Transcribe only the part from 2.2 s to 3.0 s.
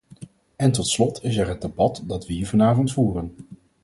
we hier vanavond